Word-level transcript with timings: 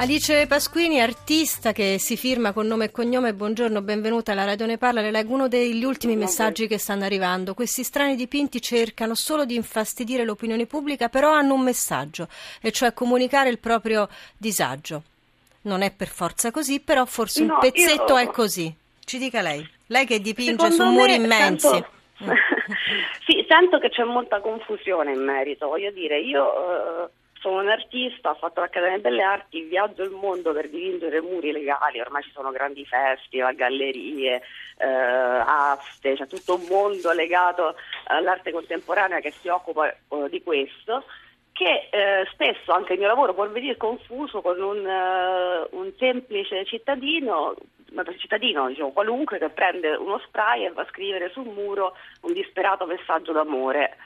Alice 0.00 0.46
Pasquini, 0.46 0.98
artista 0.98 1.72
che 1.72 1.98
si 1.98 2.16
firma 2.16 2.52
con 2.52 2.66
nome 2.66 2.86
e 2.86 2.90
cognome. 2.90 3.34
Buongiorno, 3.34 3.82
benvenuta 3.82 4.32
alla 4.32 4.44
Radio 4.44 4.64
Ne 4.64 4.78
Parla. 4.78 5.02
Le 5.02 5.10
leggo 5.10 5.34
uno 5.34 5.46
degli 5.46 5.84
ultimi 5.84 6.16
messaggi 6.16 6.66
che 6.66 6.78
stanno 6.78 7.04
arrivando. 7.04 7.52
Questi 7.52 7.82
strani 7.84 8.16
dipinti 8.16 8.62
cercano 8.62 9.14
solo 9.14 9.44
di 9.44 9.56
infastidire 9.56 10.24
l'opinione 10.24 10.64
pubblica, 10.64 11.10
però 11.10 11.32
hanno 11.32 11.52
un 11.52 11.60
messaggio, 11.60 12.28
e 12.62 12.72
cioè 12.72 12.94
comunicare 12.94 13.50
il 13.50 13.58
proprio 13.58 14.08
disagio. 14.38 15.02
Non 15.62 15.82
è 15.82 15.90
per 15.92 16.08
forza 16.08 16.50
così, 16.50 16.80
però 16.80 17.04
forse 17.04 17.44
No, 17.44 17.54
un 17.54 17.60
pezzetto 17.60 18.14
io- 18.14 18.18
è 18.20 18.26
così. 18.28 18.74
Ci 19.04 19.18
dica 19.18 19.42
lei. 19.42 19.68
Lei 19.88 20.06
che 20.06 20.20
dipinge 20.20 20.52
Secondo 20.70 20.74
su 20.76 20.90
muri 20.90 21.18
me 21.18 21.24
immensi. 21.24 21.68
sento- 21.68 21.88
sì, 23.26 23.44
sento 23.46 23.78
che 23.78 23.90
c'è 23.90 24.04
molta 24.04 24.40
confusione 24.40 25.12
in 25.12 25.22
merito. 25.22 25.66
Voglio 25.68 25.90
dire, 25.90 26.18
io 26.20 27.04
eh, 27.04 27.08
sono 27.40 27.60
un 27.60 27.68
artista, 27.68 28.30
ho 28.30 28.34
fatto 28.34 28.60
l'Accademia 28.60 28.98
delle 28.98 29.22
Arti, 29.22 29.62
viaggio 29.62 30.02
il 30.02 30.10
mondo 30.10 30.52
per 30.52 30.68
dipingere 30.68 31.20
muri 31.20 31.52
legali, 31.52 32.00
ormai 32.00 32.22
ci 32.22 32.30
sono 32.32 32.50
grandi 32.50 32.84
festival, 32.84 33.54
gallerie, 33.54 34.42
eh, 34.76 34.86
aste, 34.86 36.14
c'è 36.14 36.26
tutto 36.26 36.56
un 36.56 36.66
mondo 36.68 37.12
legato 37.12 37.76
all'arte 38.04 38.52
contemporanea 38.52 39.20
che 39.20 39.30
si 39.30 39.48
occupa 39.48 39.88
eh, 39.88 39.96
di 40.28 40.42
questo 40.42 41.04
che 41.52 41.88
eh, 41.90 42.26
spesso 42.32 42.72
anche 42.72 42.94
il 42.94 42.98
mio 42.98 43.08
lavoro 43.08 43.34
può 43.34 43.46
venire 43.48 43.76
confuso 43.76 44.40
con 44.40 44.60
un, 44.60 44.86
eh, 44.86 45.66
un 45.72 45.92
semplice 45.98 46.64
cittadino, 46.64 47.54
cittadino 48.16 48.68
diciamo, 48.68 48.92
qualunque 48.92 49.38
che 49.38 49.50
prende 49.50 49.90
uno 49.90 50.18
spray 50.26 50.64
e 50.64 50.72
va 50.72 50.82
a 50.82 50.88
scrivere 50.88 51.30
sul 51.30 51.48
muro 51.48 51.96
un 52.22 52.32
disperato 52.32 52.86
messaggio 52.86 53.32
d'amore 53.32 53.96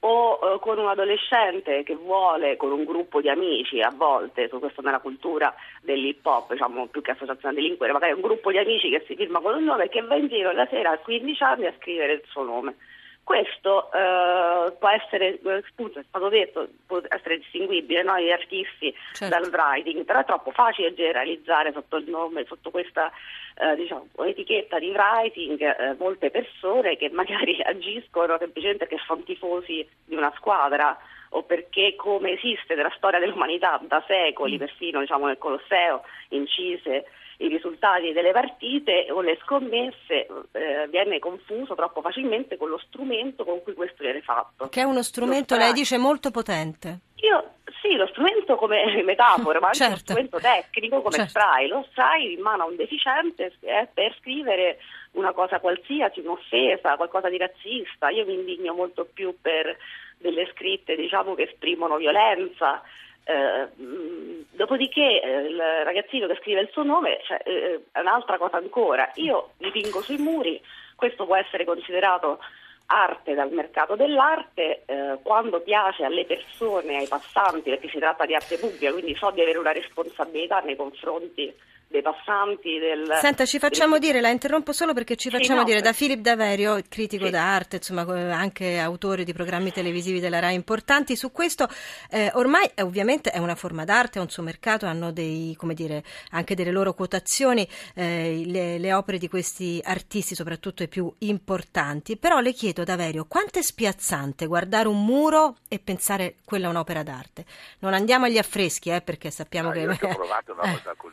o 0.00 0.38
eh, 0.42 0.58
con 0.60 0.78
un 0.78 0.88
adolescente 0.88 1.82
che 1.82 1.94
vuole 1.94 2.56
con 2.56 2.72
un 2.72 2.84
gruppo 2.84 3.20
di 3.20 3.28
amici 3.28 3.80
a 3.80 3.92
volte, 3.94 4.48
su 4.48 4.58
questo 4.58 4.82
nella 4.82 5.00
cultura 5.00 5.54
dell'hip 5.82 6.24
hop, 6.24 6.52
diciamo 6.52 6.86
più 6.86 7.02
che 7.02 7.12
associazione 7.12 7.54
delinquere, 7.54 7.92
magari 7.92 8.12
un 8.12 8.20
gruppo 8.20 8.50
di 8.50 8.58
amici 8.58 8.90
che 8.90 9.04
si 9.06 9.16
firma 9.16 9.40
con 9.40 9.54
un 9.54 9.64
nome 9.64 9.84
e 9.84 9.88
che 9.88 10.02
va 10.02 10.16
in 10.16 10.28
giro 10.28 10.52
la 10.52 10.66
sera 10.66 10.90
a 10.90 10.98
15 10.98 11.42
anni 11.42 11.66
a 11.66 11.74
scrivere 11.78 12.12
il 12.14 12.22
suo 12.26 12.42
nome. 12.42 12.76
Questo 13.22 13.90
eh, 13.92 14.45
può 14.72 14.88
essere, 14.88 15.38
eh, 15.40 15.62
appunto, 15.68 15.98
è 15.98 16.04
stato 16.08 16.28
detto, 16.28 16.68
può 16.86 17.00
essere 17.08 17.38
distinguibile, 17.38 18.02
no? 18.02 18.18
gli 18.18 18.30
artisti 18.30 18.94
Certo. 19.12 19.38
dal 19.38 19.50
writing, 19.50 20.04
però 20.04 20.20
è 20.20 20.24
troppo 20.24 20.50
facile 20.50 20.94
generalizzare 20.94 21.72
sotto 21.72 21.96
il 21.96 22.08
nome, 22.08 22.44
sotto 22.46 22.70
questa 22.70 23.10
eh, 23.56 23.74
diciamo, 23.76 24.08
etichetta 24.24 24.78
di 24.78 24.90
writing 24.90 25.60
eh, 25.60 25.94
molte 25.98 26.30
persone 26.30 26.96
che 26.96 27.10
magari 27.10 27.60
agiscono 27.64 28.36
semplicemente 28.38 28.86
perché 28.86 29.02
sono 29.06 29.22
tifosi 29.22 29.86
di 30.04 30.14
una 30.14 30.32
squadra 30.36 30.96
o 31.30 31.42
perché 31.42 31.94
come 31.96 32.32
esiste 32.32 32.74
nella 32.74 32.92
storia 32.96 33.18
dell'umanità 33.18 33.80
da 33.82 34.02
secoli, 34.06 34.58
perfino 34.58 35.00
diciamo, 35.00 35.26
nel 35.26 35.38
Colosseo, 35.38 36.02
incise 36.28 37.06
i 37.38 37.48
risultati 37.48 38.12
delle 38.12 38.32
partite 38.32 39.06
o 39.10 39.20
le 39.20 39.38
scommesse 39.42 40.26
eh, 40.52 40.86
viene 40.88 41.18
confuso 41.18 41.74
troppo 41.74 42.00
facilmente 42.00 42.56
con 42.56 42.68
lo 42.68 42.78
strumento 42.78 43.44
con 43.44 43.62
cui 43.62 43.74
questo 43.74 44.02
viene 44.02 44.22
fatto. 44.22 44.68
Che 44.68 44.80
è 44.80 44.84
uno 44.84 45.02
strumento, 45.02 45.54
Lo 45.54 45.60
lei 45.62 45.72
dice, 45.72 45.98
molto 45.98 46.30
potente. 46.30 47.00
Io 47.16 47.54
sì, 47.82 47.94
lo 47.94 48.06
strumento 48.08 48.56
come 48.56 49.02
metafora, 49.04 49.60
ma 49.60 49.66
anche 49.66 49.78
lo 49.78 49.84
Certo. 49.90 49.98
strumento 50.12 50.38
tecnico 50.38 51.02
come 51.02 51.16
Certo. 51.16 51.30
spray. 51.30 51.66
Lo 51.68 51.86
spray 51.90 52.32
in 52.34 52.40
mano 52.40 52.62
a 52.64 52.66
un 52.66 52.76
deficiente 52.76 53.52
è 53.60 53.86
per 53.92 54.14
scrivere 54.20 54.78
una 55.12 55.32
cosa 55.32 55.60
qualsiasi, 55.60 56.20
un'offesa, 56.20 56.96
qualcosa 56.96 57.28
di 57.28 57.36
razzista. 57.38 58.08
Io 58.10 58.24
mi 58.24 58.34
indigno 58.34 58.74
molto 58.74 59.06
più 59.12 59.34
per 59.40 59.76
delle 60.18 60.50
scritte 60.54 60.96
diciamo 60.96 61.34
che 61.34 61.42
esprimono 61.44 61.96
violenza. 61.96 62.82
Eh, 63.24 64.35
dopodiché 64.56 65.20
eh, 65.20 65.40
il 65.48 65.60
ragazzino 65.84 66.26
che 66.26 66.38
scrive 66.40 66.60
il 66.62 66.70
suo 66.72 66.82
nome 66.82 67.20
cioè, 67.24 67.40
eh, 67.44 67.84
è 67.92 68.00
un'altra 68.00 68.38
cosa 68.38 68.56
ancora. 68.56 69.10
Io 69.16 69.50
dipingo 69.58 70.02
sui 70.02 70.18
muri, 70.18 70.60
questo 70.96 71.26
può 71.26 71.36
essere 71.36 71.64
considerato 71.64 72.40
arte 72.86 73.34
dal 73.34 73.52
mercato 73.52 73.96
dell'arte 73.96 74.82
eh, 74.86 75.18
quando 75.22 75.60
piace 75.60 76.04
alle 76.04 76.24
persone, 76.24 76.96
ai 76.96 77.08
passanti, 77.08 77.70
perché 77.70 77.88
si 77.88 77.98
tratta 77.98 78.26
di 78.26 78.34
arte 78.34 78.58
pubblica, 78.58 78.92
quindi 78.92 79.14
so 79.14 79.30
di 79.30 79.42
avere 79.42 79.58
una 79.58 79.72
responsabilità 79.72 80.60
nei 80.60 80.76
confronti 80.76 81.54
dei 81.88 82.02
passanti. 82.02 82.78
Del, 82.78 83.08
Senta, 83.20 83.44
ci 83.46 83.58
facciamo 83.58 83.92
del- 83.98 84.08
dire, 84.08 84.20
la 84.20 84.28
interrompo 84.30 84.72
solo 84.72 84.92
perché 84.92 85.16
ci 85.16 85.30
Sì, 85.30 85.36
facciamo 85.36 85.60
no, 85.60 85.64
dire 85.64 85.80
da 85.80 85.90
per- 85.90 85.98
Philip 85.98 86.20
Daverio, 86.20 86.80
critico 86.88 87.26
Sì. 87.26 87.30
d'arte, 87.30 87.76
insomma 87.76 88.02
anche 88.34 88.78
autore 88.78 89.24
di 89.24 89.32
programmi 89.32 89.72
televisivi 89.72 90.20
della 90.20 90.38
RAI 90.40 90.54
importanti, 90.54 91.16
su 91.16 91.30
questo 91.32 91.68
eh, 92.10 92.30
ormai 92.34 92.70
è, 92.74 92.82
ovviamente 92.82 93.30
è 93.30 93.38
una 93.38 93.54
forma 93.54 93.84
d'arte, 93.84 94.18
ha 94.18 94.22
un 94.22 94.28
suo 94.30 94.42
mercato, 94.42 94.86
hanno 94.86 95.12
dei, 95.12 95.54
come 95.56 95.74
dire, 95.74 96.02
anche 96.30 96.54
delle 96.54 96.70
loro 96.70 96.92
quotazioni, 96.92 97.66
eh, 97.94 98.42
le, 98.44 98.78
le 98.78 98.92
opere 98.92 99.18
di 99.18 99.28
questi 99.28 99.80
artisti, 99.84 100.34
soprattutto 100.34 100.82
i 100.82 100.88
più 100.88 101.12
importanti, 101.18 102.16
però 102.16 102.40
le 102.40 102.52
chiedo 102.52 102.84
Daverio, 102.84 103.24
quanto 103.26 103.58
è 103.58 103.62
spiazzante 103.62 104.46
guardare 104.46 104.88
un 104.88 105.04
muro 105.04 105.56
e 105.68 105.78
pensare 105.78 106.34
quella 106.44 106.66
è 106.66 106.70
un'opera 106.70 107.02
d'arte? 107.02 107.44
Non 107.78 107.94
andiamo 107.94 108.24
agli 108.26 108.38
affreschi, 108.38 108.90
eh, 108.90 109.00
perché 109.00 109.30
sappiamo 109.30 109.68
No, 109.68 109.74
che... 109.74 109.80
io 109.80 109.90
ho 109.92 109.96
provato 110.14 110.52
una 110.52 110.62
Eh. 110.64 110.70
volta 110.70 110.94
con 110.96 111.12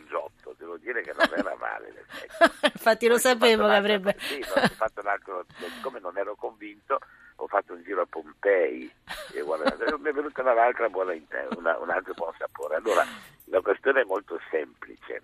dire 0.83 1.01
che 1.01 1.13
non 1.13 1.27
era 1.35 1.55
male. 1.55 2.05
Infatti 2.63 3.07
lo 3.07 3.17
sapevo 3.17 3.67
che 3.67 3.73
avrebbe... 3.75 4.15
Sì, 4.19 4.39
ho 4.41 4.67
fatto 4.67 5.01
un 5.01 5.07
altro, 5.07 5.45
siccome 5.57 5.99
non 5.99 6.17
ero 6.17 6.35
convinto, 6.35 6.99
ho 7.37 7.47
fatto 7.47 7.73
un 7.73 7.81
giro 7.83 8.01
a 8.01 8.05
Pompei 8.05 8.91
e 9.33 9.41
guarda, 9.41 9.73
mi 9.97 10.09
è 10.09 10.13
venuta 10.13 10.41
un'altra 10.41 10.89
buona 10.89 11.13
una- 11.55 11.77
un 11.79 11.89
altro 11.89 12.13
buon 12.13 12.33
sapore. 12.37 12.75
Allora, 12.75 13.03
la 13.45 13.61
questione 13.61 14.01
è 14.01 14.05
molto 14.05 14.39
semplice. 14.51 15.21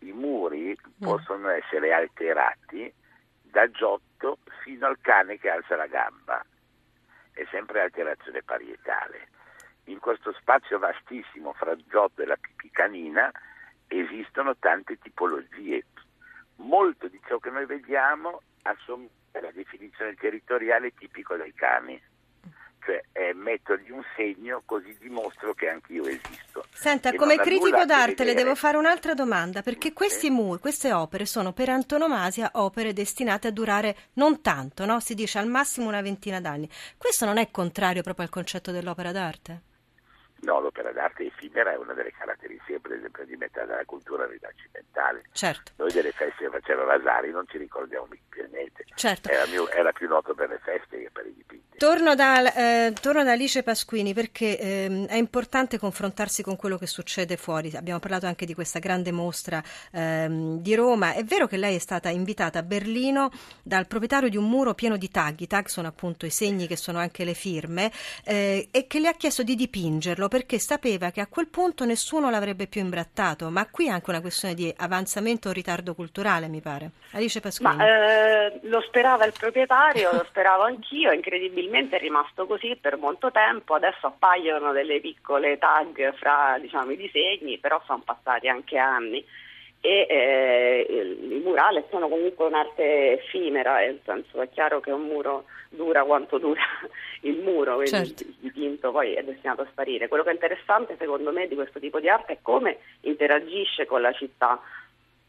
I 0.00 0.12
muri 0.12 0.78
possono 0.98 1.48
essere 1.50 1.92
alterati 1.92 2.92
da 3.42 3.68
Giotto 3.70 4.38
fino 4.62 4.86
al 4.86 4.98
cane 5.00 5.38
che 5.38 5.50
alza 5.50 5.76
la 5.76 5.86
gamba. 5.86 6.44
È 7.32 7.44
sempre 7.50 7.82
alterazione 7.82 8.42
parietale. 8.42 9.28
In 9.84 9.98
questo 9.98 10.32
spazio 10.40 10.78
vastissimo 10.78 11.52
fra 11.52 11.76
Giotto 11.86 12.22
e 12.22 12.26
la 12.26 12.36
pipì 12.36 12.70
canina 12.70 13.30
esistono 13.88 14.56
tante 14.56 14.98
tipologie. 14.98 15.84
Molto 16.56 17.08
di 17.08 17.20
ciò 17.26 17.38
che 17.38 17.50
noi 17.50 17.66
vediamo 17.66 18.40
assomiglia 18.62 19.10
alla 19.32 19.50
definizione 19.52 20.14
territoriale 20.14 20.94
tipico 20.94 21.36
dei 21.36 21.52
cani, 21.52 22.00
cioè 22.84 23.02
eh, 23.12 23.34
mettogli 23.34 23.90
un 23.90 24.02
segno 24.14 24.62
così 24.64 24.96
dimostro 24.98 25.52
che 25.54 25.68
anch'io 25.68 26.06
esisto. 26.06 26.64
Senta, 26.72 27.10
E 27.10 27.16
come 27.16 27.36
critico 27.36 27.84
d'arte 27.84 28.24
le 28.24 28.34
devo 28.34 28.54
fare 28.54 28.76
un'altra 28.76 29.14
domanda, 29.14 29.62
perché 29.62 29.92
questi 29.92 30.30
muri, 30.30 30.60
queste 30.60 30.92
opere 30.92 31.26
sono 31.26 31.52
per 31.52 31.68
antonomasia 31.68 32.50
opere 32.54 32.92
destinate 32.92 33.48
a 33.48 33.50
durare 33.50 33.96
non 34.14 34.40
tanto, 34.40 34.86
no? 34.86 35.00
Si 35.00 35.14
dice 35.14 35.38
al 35.38 35.48
massimo 35.48 35.88
una 35.88 36.00
ventina 36.00 36.40
d'anni. 36.40 36.68
Questo 36.96 37.24
non 37.24 37.38
è 37.38 37.50
contrario 37.50 38.02
proprio 38.02 38.24
al 38.24 38.30
concetto 38.30 38.70
dell'opera 38.70 39.12
d'arte? 39.12 39.65
No, 40.40 40.60
l'opera 40.60 40.92
d'arte 40.92 41.26
effimera 41.26 41.72
è 41.72 41.76
una 41.76 41.92
delle 41.94 42.12
caratteristiche 42.12 42.78
per 42.80 42.92
esempio 42.92 43.24
di 43.24 43.36
metà 43.36 43.64
della 43.64 43.84
cultura 43.84 44.26
rinascimentale. 44.26 45.22
Certo, 45.32 45.72
Noi 45.76 45.90
delle 45.92 46.12
feste 46.12 46.44
che 46.44 46.50
faceva 46.50 46.84
Vasari 46.84 47.30
non 47.30 47.44
ci 47.48 47.58
ricordiamo 47.58 48.06
più 48.28 48.46
niente. 48.50 48.84
certo. 48.94 49.28
Era, 49.30 49.46
mio- 49.46 49.68
era 49.70 49.92
più 49.92 50.08
noto 50.08 50.34
per 50.34 50.48
le 50.50 50.60
feste 50.62 50.98
che 50.98 51.10
per 51.12 51.26
i 51.26 51.34
dipinti. 51.34 51.64
Torno 51.78 52.14
da, 52.14 52.54
eh, 52.54 52.94
torno 53.02 53.22
da 53.22 53.32
Alice 53.32 53.62
Pasquini 53.62 54.14
perché 54.14 54.58
ehm, 54.58 55.06
è 55.08 55.16
importante 55.16 55.78
confrontarsi 55.78 56.42
con 56.42 56.56
quello 56.56 56.78
che 56.78 56.86
succede 56.86 57.36
fuori. 57.36 57.70
Abbiamo 57.74 57.98
parlato 57.98 58.24
anche 58.24 58.46
di 58.46 58.54
questa 58.54 58.78
grande 58.78 59.12
mostra 59.12 59.62
ehm, 59.92 60.60
di 60.60 60.74
Roma. 60.74 61.12
È 61.12 61.22
vero 61.24 61.46
che 61.46 61.58
lei 61.58 61.74
è 61.76 61.78
stata 61.78 62.08
invitata 62.08 62.60
a 62.60 62.62
Berlino 62.62 63.30
dal 63.62 63.86
proprietario 63.86 64.30
di 64.30 64.38
un 64.38 64.48
muro 64.48 64.72
pieno 64.72 64.96
di 64.96 65.10
tag. 65.10 65.38
I 65.40 65.46
tag 65.46 65.66
sono 65.66 65.88
appunto 65.88 66.24
i 66.24 66.30
segni 66.30 66.66
che 66.66 66.76
sono 66.76 66.98
anche 66.98 67.24
le 67.24 67.34
firme 67.34 67.92
eh, 68.24 68.68
e 68.70 68.86
che 68.86 68.98
le 68.98 69.08
ha 69.08 69.14
chiesto 69.14 69.42
di 69.42 69.54
dipingerlo 69.54 70.28
perché 70.36 70.58
sapeva 70.58 71.10
che 71.10 71.22
a 71.22 71.28
quel 71.28 71.48
punto 71.48 71.86
nessuno 71.86 72.28
l'avrebbe 72.28 72.66
più 72.66 72.82
imbrattato. 72.82 73.48
Ma 73.48 73.66
qui 73.70 73.86
è 73.86 73.88
anche 73.88 74.10
una 74.10 74.20
questione 74.20 74.52
di 74.52 74.70
avanzamento 74.76 75.48
o 75.48 75.52
ritardo 75.52 75.94
culturale, 75.94 76.46
mi 76.48 76.60
pare. 76.60 76.90
Alice 77.12 77.40
Pasquini. 77.40 77.74
Ma 77.74 77.86
eh, 77.86 78.60
lo 78.64 78.82
sperava 78.82 79.24
il 79.24 79.32
proprietario, 79.32 80.12
lo 80.12 80.26
speravo 80.28 80.64
anch'io, 80.64 81.10
incredibilmente 81.10 81.96
è 81.96 82.00
rimasto 82.00 82.44
così 82.44 82.76
per 82.78 82.98
molto 82.98 83.30
tempo, 83.30 83.72
adesso 83.72 84.08
appaiono 84.08 84.72
delle 84.72 85.00
piccole 85.00 85.56
tag 85.56 86.14
fra 86.16 86.58
diciamo, 86.60 86.90
i 86.90 86.98
disegni, 86.98 87.56
però 87.56 87.80
sono 87.86 88.02
passati 88.04 88.46
anche 88.46 88.76
anni 88.76 89.24
e 89.86 90.06
eh, 90.08 91.16
i 91.36 91.40
murali 91.44 91.80
sono 91.90 92.08
comunque 92.08 92.44
un'arte 92.44 93.12
effimera, 93.12 93.76
nel 93.76 94.00
senso 94.04 94.40
è 94.40 94.48
chiaro 94.48 94.80
che 94.80 94.90
un 94.90 95.02
muro 95.02 95.44
dura 95.68 96.02
quanto 96.02 96.38
dura 96.38 96.60
il 97.22 97.38
muro, 97.38 97.76
quindi 97.76 97.90
Certo. 97.90 98.22
il 98.24 98.34
dipinto 98.40 98.90
poi 98.90 99.14
è 99.14 99.22
destinato 99.22 99.62
a 99.62 99.68
sparire. 99.70 100.08
Quello 100.08 100.24
che 100.24 100.30
è 100.30 100.32
interessante 100.32 100.96
secondo 100.98 101.30
me 101.30 101.46
di 101.46 101.54
questo 101.54 101.78
tipo 101.78 102.00
di 102.00 102.08
arte 102.08 102.32
è 102.32 102.38
come 102.42 102.78
interagisce 103.02 103.86
con 103.86 104.00
la 104.00 104.12
città, 104.12 104.60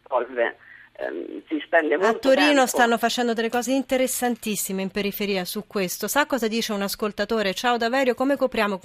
evolve 0.06 0.58
ehm, 0.98 1.44
si 1.48 1.62
spende 1.66 1.98
molto 1.98 2.30
A 2.30 2.34
Torino 2.34 2.48
tempo. 2.48 2.68
stanno 2.68 2.98
facendo 2.98 3.34
delle 3.34 3.50
cose 3.50 3.72
interessantissime 3.72 4.82
in 4.82 4.90
periferia 4.90 5.46
su 5.46 5.66
questo. 5.68 6.08
Sa 6.08 6.26
cosa 6.26 6.48
dice 6.48 6.74
un 6.74 6.82
ascoltatore? 6.82 7.54
Ciao 7.54 7.78
Daverio, 7.78 8.16
come 8.16 8.36
copriamo 8.36 8.80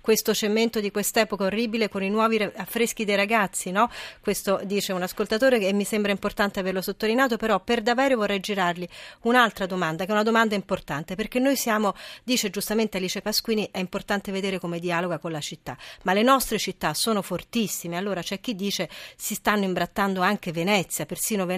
questo 0.00 0.34
cemento 0.34 0.80
di 0.80 0.90
quest'epoca 0.90 1.44
orribile 1.44 1.88
con 1.88 2.02
i 2.02 2.10
nuovi 2.10 2.38
re- 2.38 2.52
affreschi 2.56 3.04
dei 3.04 3.16
ragazzi? 3.16 3.70
No? 3.70 3.90
Questo 4.20 4.60
dice 4.64 4.92
un 4.92 5.02
ascoltatore 5.02 5.58
e 5.58 5.72
mi 5.72 5.84
sembra 5.84 6.12
importante 6.12 6.60
averlo 6.60 6.82
sottolineato, 6.82 7.36
però 7.36 7.60
per 7.60 7.80
Daverio 7.80 8.16
vorrei 8.16 8.40
girargli 8.40 8.86
un'altra 9.22 9.66
domanda, 9.66 10.04
che 10.04 10.10
è 10.10 10.12
una 10.12 10.22
domanda 10.22 10.54
importante, 10.54 11.14
perché 11.14 11.38
noi 11.38 11.56
siamo, 11.56 11.94
dice 12.22 12.50
giustamente 12.50 12.98
Alice 12.98 13.20
Pasquini, 13.22 13.68
è 13.70 13.78
importante 13.78 14.32
vedere 14.32 14.58
come 14.58 14.78
dialoga 14.78 15.18
con 15.18 15.32
la 15.32 15.40
città, 15.40 15.76
ma 16.02 16.12
le 16.12 16.22
nostre 16.22 16.58
città 16.58 16.92
sono 16.94 17.22
fortissime, 17.22 17.96
allora 17.96 18.20
c'è 18.20 18.40
chi 18.40 18.54
dice 18.54 18.88
si 19.16 19.34
stanno 19.34 19.64
imbrattando 19.64 20.20
anche 20.20 20.52
Venezia, 20.52 21.06
persino 21.06 21.38
Venezia. 21.38 21.52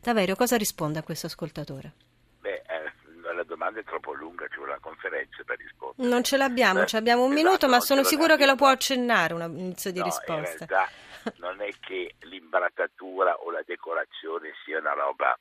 Daverio, 0.00 0.34
cosa 0.36 0.56
risponde 0.56 0.98
a 0.98 1.02
questo 1.02 1.26
ascoltatore? 1.26 1.92
Beh, 2.40 2.62
eh, 2.66 2.92
la 3.34 3.42
domanda 3.44 3.80
è 3.80 3.84
troppo 3.84 4.12
lunga, 4.12 4.46
ci 4.48 4.56
vuole 4.56 4.72
una 4.72 4.80
conferenza 4.80 5.42
per 5.44 5.58
rispondere. 5.58 6.08
Non 6.08 6.22
ce 6.22 6.36
l'abbiamo, 6.36 6.82
Eh, 6.82 6.86
ci 6.86 6.96
abbiamo 6.96 7.22
un 7.24 7.32
esatto, 7.32 7.44
minuto, 7.44 7.68
ma 7.68 7.80
sono 7.80 8.02
sicuro 8.02 8.36
che 8.36 8.46
lo 8.46 8.54
può 8.54 8.68
accennare 8.68 9.34
un 9.34 9.42
inizio 9.56 9.90
di 9.92 9.98
No, 9.98 10.04
risposta. 10.04 10.32
In 10.34 10.66
realtà 10.68 10.90
non 11.36 11.60
è 11.60 11.70
che 11.80 12.14
l'imbrattatura 12.20 13.34
o 13.40 13.50
la 13.50 13.62
decorazione 13.64 14.52
sia 14.64 14.78
una 14.78 14.92
roba 14.92 15.36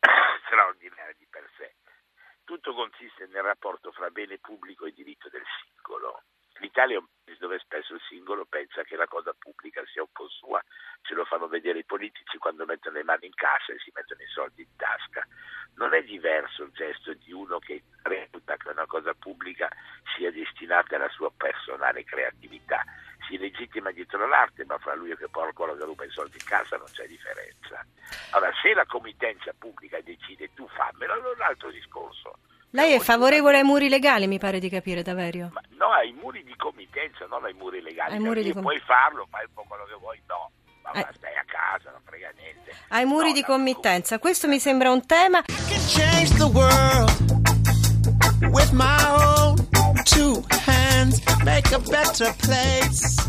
straordinaria 0.46 1.14
di 1.18 1.26
per 1.28 1.48
sé. 1.56 1.74
Tutto 2.44 2.74
consiste 2.74 3.26
nel 3.32 3.42
rapporto 3.42 3.90
fra 3.92 4.08
bene 4.10 4.38
pubblico 4.38 4.86
e 4.86 4.92
diritto 4.92 5.28
del 5.28 5.42
singolo. 5.60 6.22
L'Italia 6.60 6.96
è 6.96 6.98
un 6.98 7.06
dove 7.46 7.60
spesso 7.60 7.94
il 7.94 8.00
singolo 8.08 8.44
pensa 8.44 8.82
che 8.82 8.96
la 8.96 9.06
cosa 9.06 9.32
pubblica 9.38 9.80
sia 9.86 10.02
un 10.02 10.10
po' 10.12 10.28
sua, 10.28 10.60
ce 11.02 11.14
lo 11.14 11.24
fanno 11.24 11.46
vedere 11.46 11.78
i 11.78 11.84
politici 11.84 12.38
quando 12.38 12.66
mettono 12.66 12.96
le 12.96 13.04
mani 13.04 13.26
in 13.26 13.34
cassa 13.34 13.72
e 13.72 13.78
si 13.78 13.92
mettono 13.94 14.20
i 14.20 14.26
soldi 14.26 14.62
in 14.62 14.74
tasca. 14.76 15.24
Non 15.76 15.94
è 15.94 16.02
diverso 16.02 16.64
il 16.64 16.72
gesto 16.72 17.14
di 17.14 17.32
uno 17.32 17.58
che 17.60 17.84
reputa 18.02 18.56
che 18.56 18.68
una 18.68 18.86
cosa 18.86 19.14
pubblica 19.14 19.68
sia 20.16 20.32
destinata 20.32 20.96
alla 20.96 21.08
sua 21.10 21.30
personale 21.30 22.02
creatività. 22.02 22.82
Si 23.28 23.38
legittima 23.38 23.92
dietro 23.92 24.26
l'arte, 24.26 24.64
ma 24.64 24.78
fra 24.78 24.94
lui 24.94 25.14
che 25.16 25.28
porta 25.28 25.52
quello 25.52 25.76
che 25.76 25.84
ruba 25.84 26.04
i 26.04 26.10
soldi 26.10 26.38
in 26.40 26.46
cassa 26.46 26.76
non 26.76 26.86
c'è 26.90 27.06
differenza. 27.06 27.84
Allora, 28.32 28.52
se 28.60 28.74
la 28.74 28.86
committenza 28.86 29.52
pubblica 29.56 30.00
decide 30.00 30.52
tu 30.54 30.66
fammelo, 30.68 31.12
allora 31.12 31.30
è 31.30 31.34
un 31.34 31.42
altro 31.42 31.70
discorso. 31.70 32.38
Lei 32.70 32.94
è 32.94 32.98
favorevole 32.98 33.58
ai 33.58 33.62
muri 33.62 33.88
legali, 33.88 34.26
mi 34.26 34.38
pare 34.38 34.58
di 34.58 34.68
capire, 34.68 35.02
Daverio. 35.02 35.50
ma 35.52 35.62
no, 35.76 35.92
ai 35.92 36.12
muri 36.12 36.42
di 36.44 36.54
committenza, 37.06 37.26
non 37.28 37.44
ai 37.44 37.52
muri 37.54 37.80
legali. 37.82 38.12
Ai 38.14 38.18
muri 38.20 38.42
di 38.42 38.52
com- 38.52 38.62
puoi 38.62 38.80
farlo, 38.80 39.26
fai 39.30 39.44
un 39.46 39.52
po' 39.54 39.64
quello 39.68 39.84
che 39.84 39.96
vuoi, 39.98 40.20
no. 40.26 40.50
Ma 40.82 40.92
va, 40.92 41.10
stai 41.16 41.34
a 41.34 41.44
casa, 41.46 41.90
non 41.90 42.00
frega 42.04 42.30
niente. 42.36 42.70
Ai 42.88 43.04
muri 43.04 43.28
No, 43.28 43.34
di 43.34 43.42
committenza, 43.42 44.18
questo 44.18 44.46
mi 44.48 44.58
sembra 44.58 44.90
un 44.90 45.04
tema. 45.06 45.42
can 45.42 45.86
change 45.88 46.34
the 46.36 46.46
world 46.46 47.10
with 48.52 48.70
my 48.72 48.96
own 49.18 49.56
two 50.04 50.42
hands, 50.66 51.20
make 51.44 51.72
a 51.74 51.78
better 51.78 52.32
place. 52.38 53.25